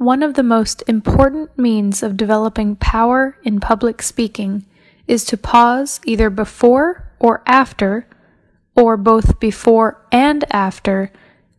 [0.00, 4.64] One of the most important means of developing power in public speaking
[5.06, 8.04] is to pause either before or after,
[8.74, 11.10] or both before and after,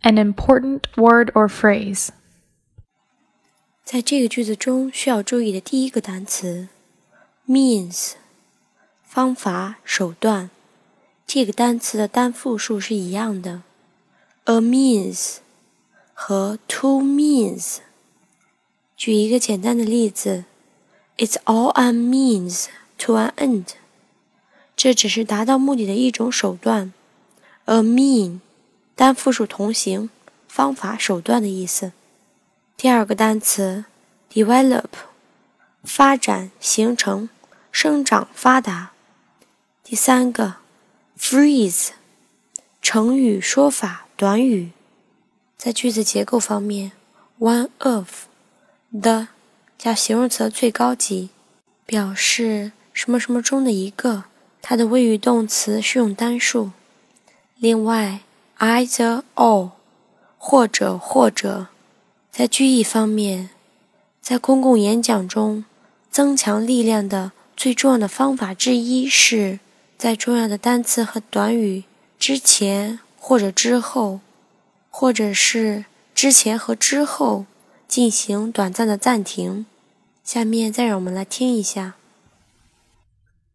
[0.04, 2.10] an important word or phrase.
[3.84, 6.68] 在这个句子中需要注意的第一个单词
[7.48, 8.14] means，
[9.02, 10.52] 方法、手段。
[11.26, 13.64] 这个单词的单复数是一样的，
[14.46, 15.38] a means
[16.14, 17.78] 和 two means。
[19.05, 20.45] 举一个简单的例子
[21.17, 22.67] ，It's all a means
[22.99, 23.65] to an end。
[24.77, 26.93] 这只是达到目的的一种手段。
[27.65, 28.39] A mean
[28.95, 30.09] 单复数同形，
[30.47, 31.91] 方法、手段的意思。
[32.77, 33.87] 第二个单词
[34.33, 34.85] develop，
[35.83, 37.29] 发展、形成、
[37.73, 38.93] 生长、发达。
[39.83, 40.59] 第三个
[41.19, 41.89] freeze，
[42.81, 44.71] 成语、说法、短语。
[45.57, 46.93] 在句子结构方面
[47.41, 48.27] ，one of
[48.93, 49.29] the
[49.79, 51.31] 加形容词的最高级，
[51.87, 54.25] 表示什么什么中的一个，
[54.61, 56.71] 它的谓语动词是用单数。
[57.57, 58.21] 另外
[58.59, 59.71] ，either or
[60.39, 61.69] 或者或者。
[62.31, 63.51] 在句意方面，
[64.23, 65.67] 在公共演讲中，
[66.11, 69.61] 增强力量的最重要的方法之一是
[69.99, 71.85] 在重要的单词和短语
[72.19, 74.21] 之前或者之后，
[74.89, 77.45] 或者是之前和之后
[77.92, 79.66] 进行短暂的暂停。
[80.24, 81.96] 下面再让我们来听一下。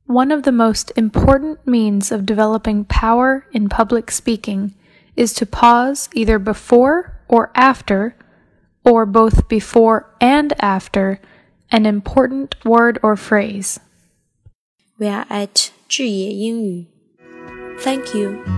[0.06, 4.72] One of the most important means of developing power in public speaking
[5.14, 8.14] is to pause either before or after
[8.84, 11.18] or both before and after
[11.70, 13.78] an important word or phrase.
[14.98, 16.86] We are at 智野英语.
[17.78, 18.55] Thank you.